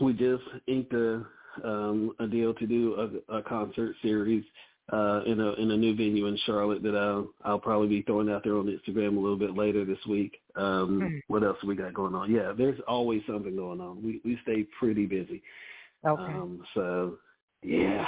[0.00, 1.24] We just inked a
[1.62, 4.44] um, a deal to do a, a concert series
[4.92, 8.30] uh, in a in a new venue in Charlotte that I'll I'll probably be throwing
[8.30, 10.40] out there on Instagram a little bit later this week.
[10.56, 11.18] Um, mm-hmm.
[11.28, 12.30] What else we got going on?
[12.30, 14.02] Yeah, there's always something going on.
[14.02, 15.42] We we stay pretty busy.
[16.06, 16.22] Okay.
[16.22, 17.16] Um, so
[17.62, 18.06] yeah,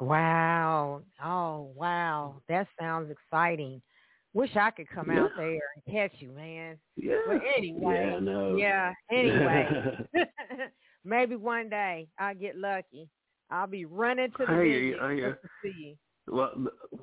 [0.00, 1.02] Wow.
[1.22, 2.36] Oh, wow.
[2.48, 3.82] That sounds exciting.
[4.32, 5.22] Wish I could come yeah.
[5.22, 6.78] out there and catch you, man.
[6.96, 7.16] Yeah.
[7.26, 8.10] But anyway.
[8.12, 8.56] Yeah, no.
[8.56, 9.98] yeah anyway.
[11.04, 13.08] Maybe one day I'll get lucky.
[13.50, 15.96] I'll be running to the I I uh, to see you.
[16.28, 16.52] Well,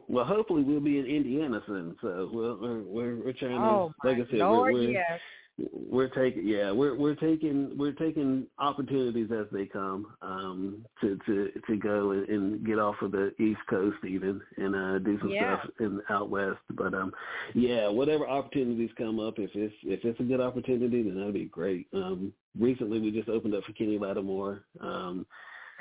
[0.08, 1.96] well, hopefully we'll be in Indiana soon.
[2.02, 5.20] So we're we're we're trying to, oh, like I said, Lord, we're, we're yes
[5.58, 11.50] we're taking yeah we're we're taking we're taking opportunities as they come um to to
[11.66, 15.30] to go and, and get off of the east coast even and uh do some
[15.30, 15.58] yeah.
[15.58, 16.60] stuff in out west.
[16.76, 17.12] But um
[17.56, 21.46] yeah whatever opportunities come up if it's if it's a good opportunity then that'd be
[21.46, 21.88] great.
[21.92, 24.64] Um recently we just opened up for kenny lattimore.
[24.80, 25.26] Um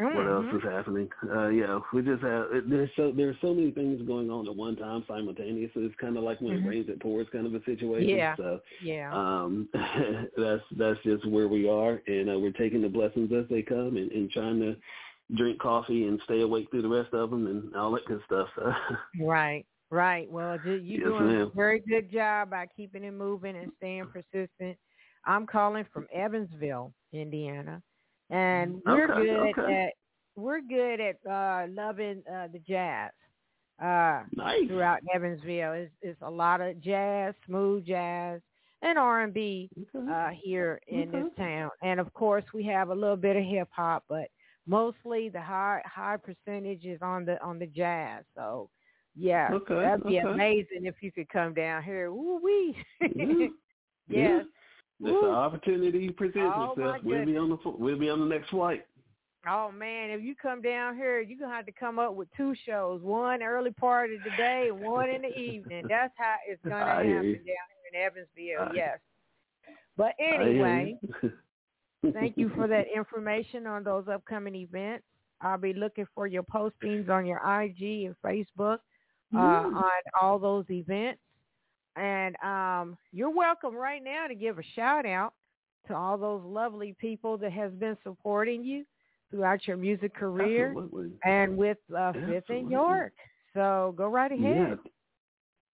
[0.00, 0.16] Mm-hmm.
[0.16, 1.08] What else is happening?
[1.30, 4.76] Uh, yeah, we just have there's so there's so many things going on at one
[4.76, 5.84] time simultaneously.
[5.84, 6.66] It's kind of like when mm-hmm.
[6.66, 8.10] it rains, it pours, kind of a situation.
[8.10, 8.36] Yeah.
[8.36, 9.68] So yeah, um,
[10.36, 13.96] that's that's just where we are, and uh, we're taking the blessings as they come,
[13.96, 14.76] and, and trying to
[15.34, 18.48] drink coffee and stay awake through the rest of them, and all that good stuff.
[18.56, 18.72] So.
[19.20, 19.64] Right.
[19.90, 20.30] Right.
[20.30, 21.50] Well, you're yes, doing ma'am.
[21.52, 24.76] a very good job by keeping it moving and staying persistent.
[25.24, 27.82] I'm calling from Evansville, Indiana
[28.30, 29.84] and we're okay, good okay.
[29.86, 29.92] at
[30.36, 33.10] we're good at uh loving uh the jazz
[33.82, 34.66] uh nice.
[34.66, 35.72] throughout Evansville.
[35.72, 38.40] It's, it's a lot of jazz, smooth jazz,
[38.82, 39.68] and R and B
[40.10, 41.22] uh here in okay.
[41.22, 41.70] this town.
[41.82, 44.28] And of course, we have a little bit of hip hop, but
[44.66, 48.24] mostly the high high percentage is on the on the jazz.
[48.34, 48.70] So
[49.14, 52.06] yeah, that'd be amazing if you could come down here.
[52.06, 52.76] Ooh wee.
[53.00, 53.48] yeah.
[54.08, 54.44] yes.
[55.00, 56.96] It's an opportunity presents Oh, itself.
[57.04, 58.86] We'll be on the we'll be on the next flight.
[59.48, 62.54] Oh man, if you come down here, you're gonna have to come up with two
[62.64, 65.84] shows, one early part of the day and one in the evening.
[65.88, 68.68] That's how it's gonna I happen down here in Evansville.
[68.70, 68.98] I- yes.
[69.98, 70.98] But anyway,
[72.12, 75.04] thank you for that information on those upcoming events.
[75.40, 78.78] I'll be looking for your postings on your IG and Facebook
[79.34, 81.20] uh, on all those events.
[81.96, 85.32] And um, you're welcome right now to give a shout out
[85.88, 88.84] to all those lovely people that has been supporting you
[89.30, 91.10] throughout your music career Absolutely.
[91.24, 93.12] and with uh, Fifth and York.
[93.54, 94.78] So go right ahead.
[94.84, 94.90] Yeah.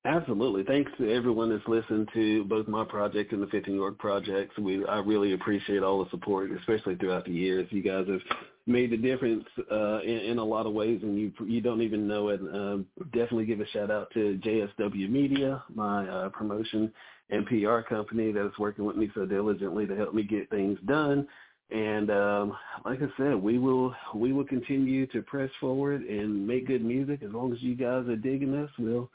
[0.05, 0.65] Absolutely.
[0.65, 4.57] Thanks to everyone that's listened to both my project and the Fifth York projects.
[4.59, 7.69] We I really appreciate all the support, especially throughout the years.
[7.71, 8.21] You guys have
[8.67, 12.09] made the difference uh, in, in a lot of ways, and you you don't even
[12.09, 12.40] know it.
[12.40, 16.92] Um, definitely give a shout out to JSW Media, my uh, promotion
[17.31, 20.79] and PR company that is working with me so diligently to help me get things
[20.87, 21.27] done
[21.71, 26.67] And um, like I said, we will we will continue to press forward and make
[26.67, 28.71] good music as long as you guys are digging us.
[28.79, 29.11] We'll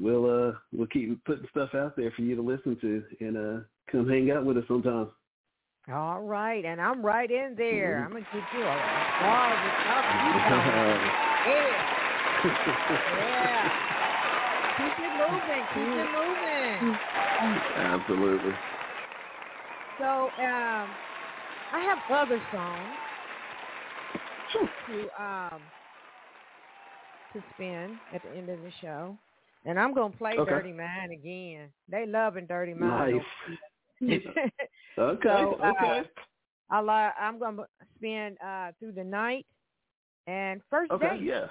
[0.00, 3.60] we'll uh we'll keep putting stuff out there for you to listen to and uh
[3.90, 5.08] come hang out with us sometime.
[5.92, 8.06] All right, and I'm right in there.
[8.10, 8.16] Mm-hmm.
[8.16, 9.58] I'm gonna give you a applause.
[11.46, 11.78] yeah.
[13.16, 13.88] yeah.
[14.76, 15.64] Keep it moving.
[15.74, 16.98] Keep it moving.
[17.76, 18.52] Absolutely.
[19.98, 20.88] So, um,
[21.72, 22.88] I have other songs
[24.52, 25.60] to um
[27.32, 29.16] to spin at the end of the show,
[29.68, 30.50] and I'm gonna play okay.
[30.50, 31.68] "Dirty Mind" again.
[31.88, 33.20] They loving "Dirty Mind."
[34.00, 34.20] Nice.
[34.98, 35.28] okay.
[35.28, 36.08] So, uh, okay.
[36.70, 36.74] Uh,
[37.20, 37.64] I'm gonna
[37.96, 39.46] spend uh, through the night
[40.26, 41.22] and first okay, date.
[41.22, 41.46] Yeah.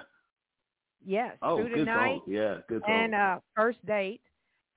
[1.04, 1.36] Yes.
[1.42, 2.18] Oh, through the good night.
[2.18, 2.22] song.
[2.26, 2.94] Yeah, good song.
[2.94, 4.20] And uh, first date.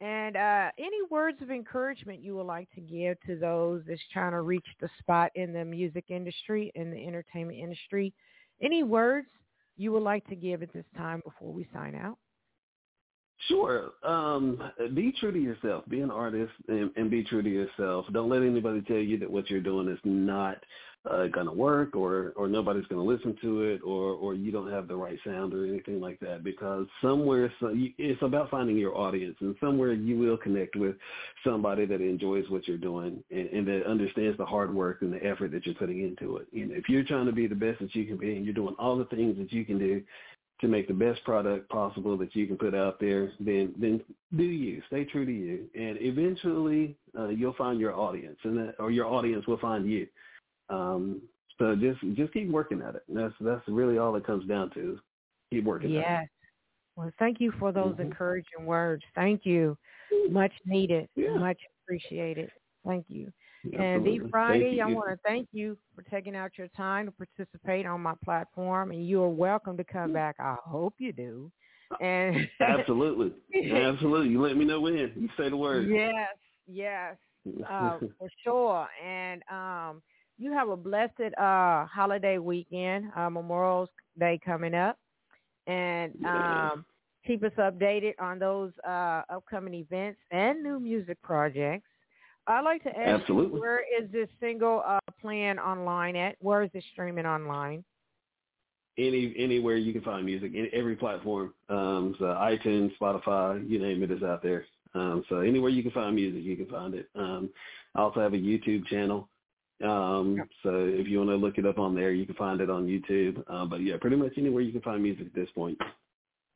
[0.02, 4.32] And uh, any words of encouragement you would like to give to those that's trying
[4.32, 8.14] to reach the spot in the music industry, in the entertainment industry?
[8.62, 9.28] Any words
[9.78, 12.18] you would like to give at this time before we sign out?
[13.48, 13.92] Sure.
[14.04, 14.62] Um,
[14.94, 15.84] be true to yourself.
[15.90, 18.06] Be an artist and, and, be true to yourself.
[18.14, 20.58] Don't let anybody tell you that what you're doing is not
[21.10, 24.52] uh, going to work or, or nobody's going to listen to it or, or you
[24.52, 28.78] don't have the right sound or anything like that because somewhere so it's about finding
[28.78, 30.96] your audience and somewhere you will connect with
[31.44, 35.24] somebody that enjoys what you're doing and, and that understands the hard work and the
[35.26, 36.48] effort that you're putting into it.
[36.52, 38.54] You know, if you're trying to be the best that you can be and you're
[38.54, 40.04] doing all the things that you can do
[40.62, 44.02] to make the best product possible that you can put out there, then then
[44.36, 44.82] do you.
[44.88, 49.08] Stay true to you, and eventually uh, you'll find your audience, and that, or your
[49.08, 50.08] audience will find you.
[50.70, 51.22] Um,
[51.58, 53.04] so just just keep working at it.
[53.10, 55.00] That's that's really all it comes down to.
[55.52, 55.90] Keep working.
[55.90, 56.28] Yes.
[56.96, 58.04] Well, thank you for those mm-hmm.
[58.04, 59.04] encouraging words.
[59.16, 59.78] Thank you.
[60.30, 61.10] Much needed.
[61.16, 61.36] Yeah.
[61.38, 62.50] Much appreciated.
[62.86, 63.32] Thank you.
[63.78, 67.86] And D Friday, I want to thank you for taking out your time to participate
[67.86, 70.36] on my platform, and you are welcome to come back.
[70.40, 71.52] I hope you do.
[72.00, 73.34] And absolutely,
[73.72, 74.30] absolutely.
[74.30, 74.96] You let me know when.
[74.96, 75.90] You say the word.
[75.90, 76.36] Yes,
[76.68, 77.16] yes,
[77.70, 78.88] uh, for sure.
[79.04, 80.02] And um,
[80.38, 83.88] you have a blessed uh, holiday weekend, uh, Memorial
[84.20, 84.98] Day coming up,
[85.68, 86.86] and um,
[87.28, 91.86] keep us updated on those uh, upcoming events and new music projects.
[92.48, 93.56] I'd like to ask Absolutely.
[93.56, 96.36] you, where is this single uh, playing online at?
[96.40, 97.84] Where is it streaming online?
[98.98, 101.54] Any anywhere you can find music, in every platform.
[101.70, 104.66] Um, so iTunes, Spotify, you name it is out there.
[104.94, 107.08] Um, so anywhere you can find music, you can find it.
[107.16, 107.50] Um,
[107.96, 109.30] I also have a YouTube channel.
[109.84, 112.70] Um, so if you want to look it up on there, you can find it
[112.70, 113.44] on YouTube.
[113.48, 115.78] Uh, but yeah, pretty much anywhere you can find music at this point.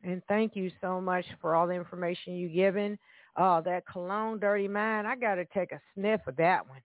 [0.03, 2.99] And thank you so much for all the information you've given.
[3.38, 5.07] Oh, that cologne, dirty mind.
[5.07, 6.81] I got to take a sniff of that one.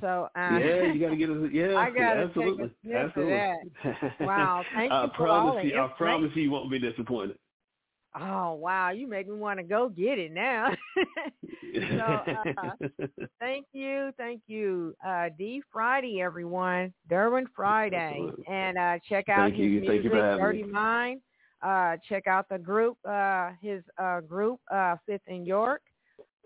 [0.00, 1.78] So um, yeah, you got to get a yeah.
[1.78, 3.34] I got to take a sniff absolutely.
[3.34, 3.40] of
[3.84, 4.16] that.
[4.20, 5.78] Wow, thank I you for promise all you.
[5.80, 7.36] I promise you, you won't be disappointed.
[8.18, 10.70] Oh wow, you make me want to go get it now.
[11.74, 12.70] so uh,
[13.40, 19.54] thank you, thank you, uh, D Friday, everyone, Derwin Friday, and uh, check out thank
[19.56, 19.70] his you.
[19.80, 20.72] music, Thank you for having Dirty me.
[20.72, 21.20] Mind.
[21.62, 25.82] Uh, check out the group, uh, his uh, group, uh, Fifth and York,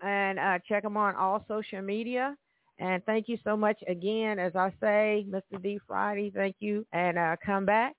[0.03, 2.35] and uh, check him on all social media.
[2.79, 5.61] And thank you so much again, as I say, Mr.
[5.61, 6.31] D Friday.
[6.33, 7.95] Thank you, and uh, come back.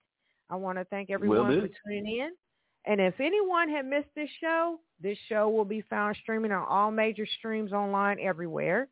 [0.51, 2.31] I want to thank everyone for tuning in.
[2.87, 6.91] And if anyone had missed this show, this show will be found streaming on all
[6.91, 8.89] major streams online everywhere.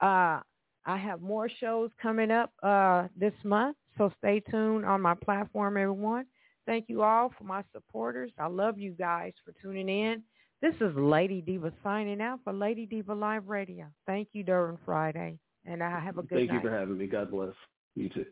[0.00, 0.40] Uh,
[0.86, 5.76] I have more shows coming up uh, this month, so stay tuned on my platform,
[5.76, 6.26] everyone.
[6.66, 8.32] Thank you all for my supporters.
[8.38, 10.22] I love you guys for tuning in.
[10.60, 13.86] This is Lady Diva signing out for Lady Diva Live Radio.
[14.06, 16.62] Thank you, Derwin Friday, and I have a good Thank night.
[16.62, 17.06] you for having me.
[17.06, 17.52] God bless.
[17.94, 18.24] You too.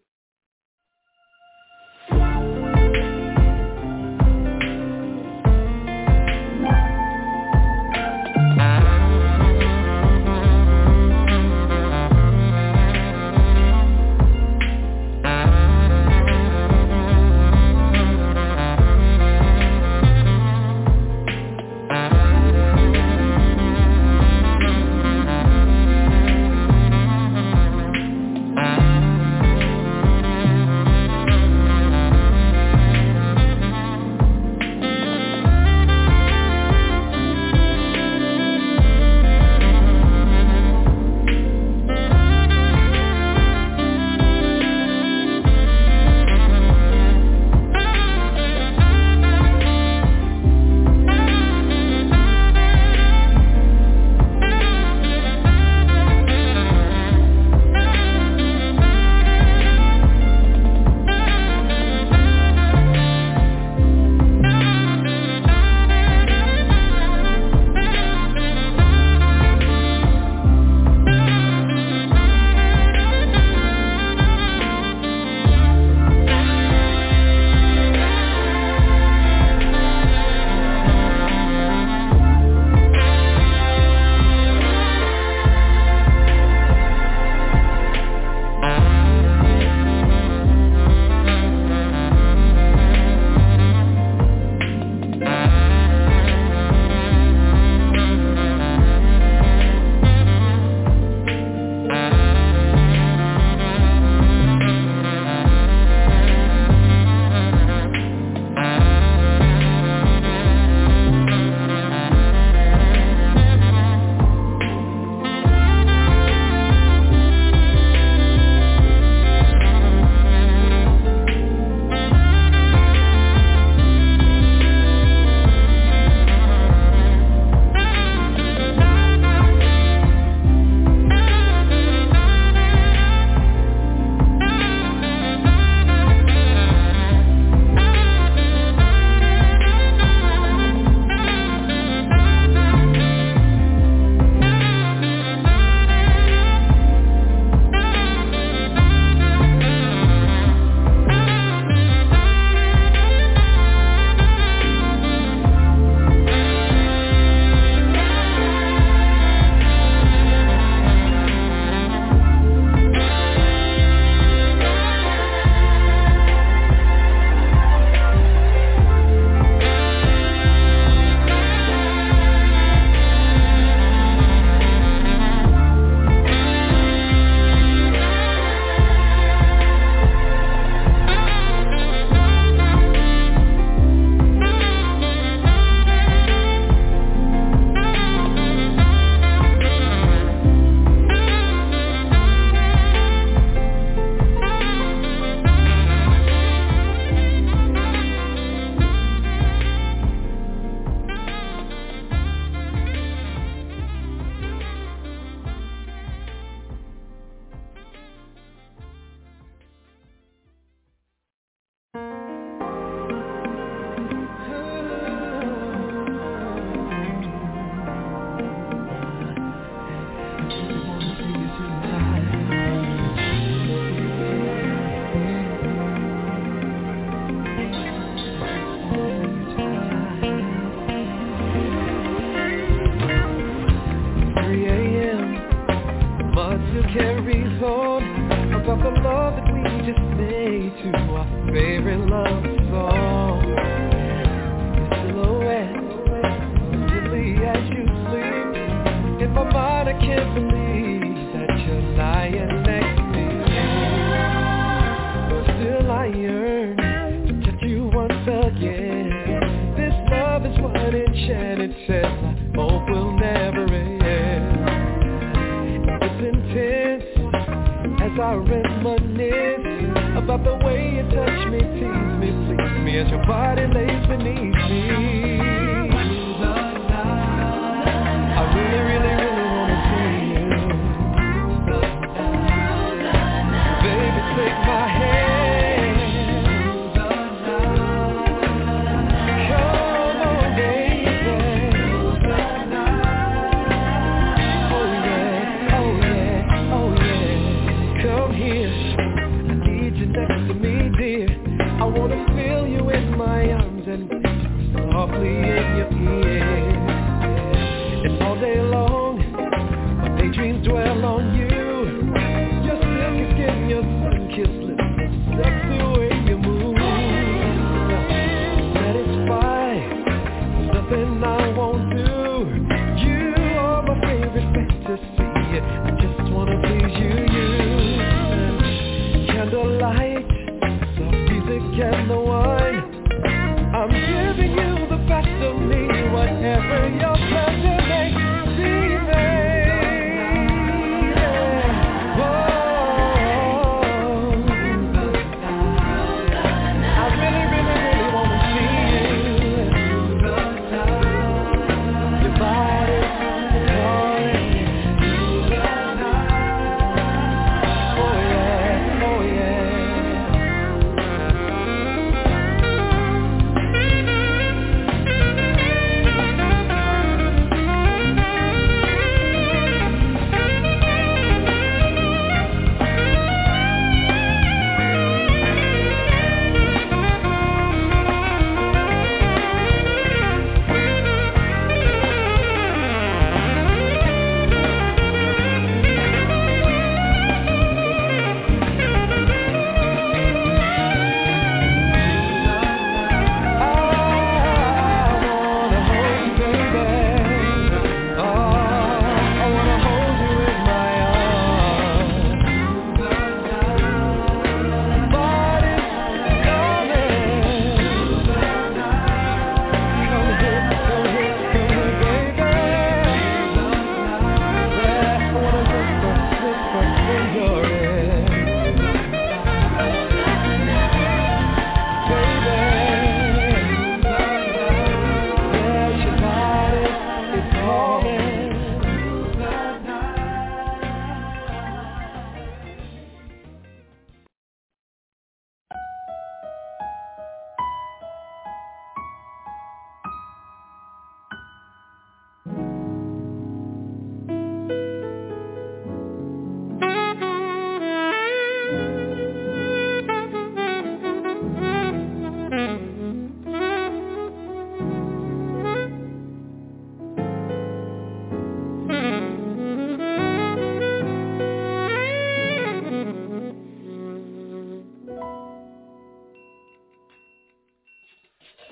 [273.27, 273.64] Body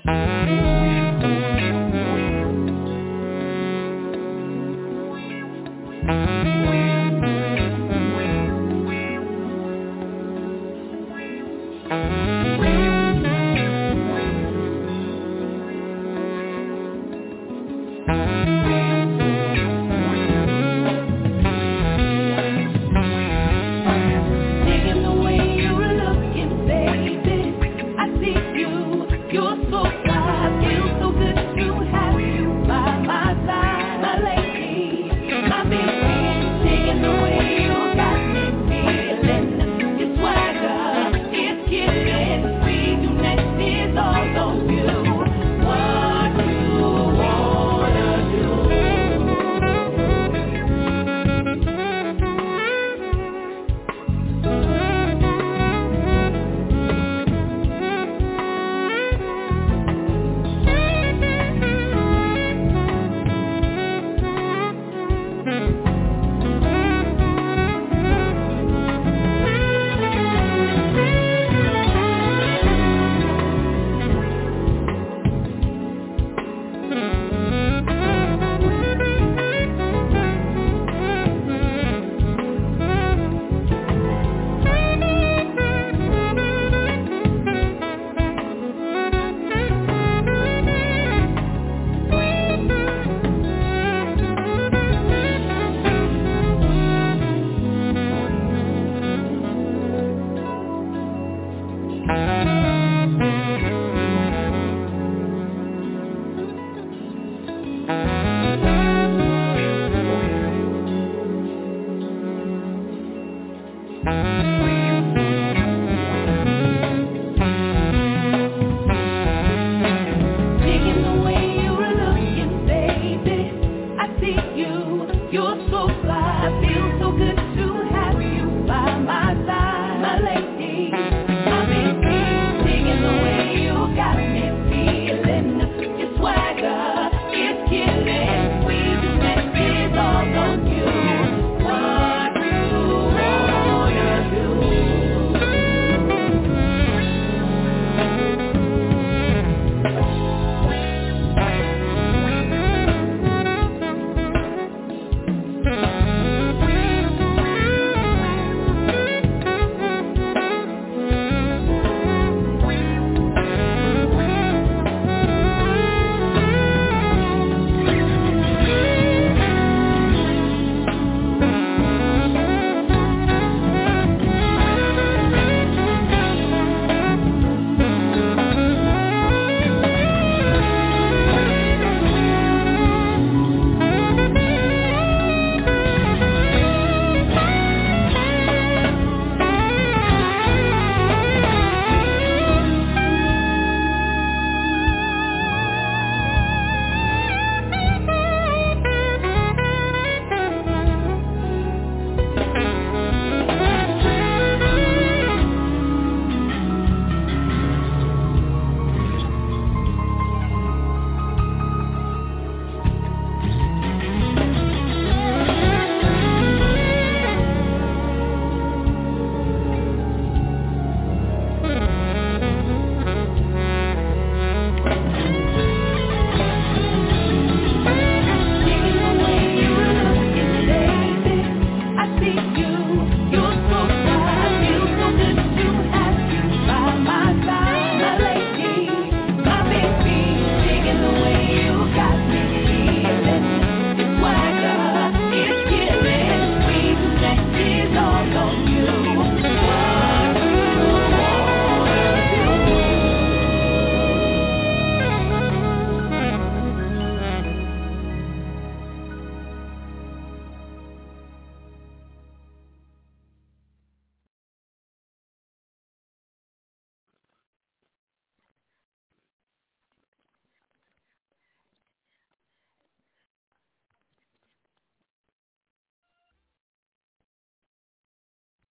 [0.04, 0.71] Thank you.